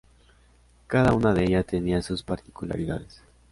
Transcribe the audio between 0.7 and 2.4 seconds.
Cada una de ella tenía sus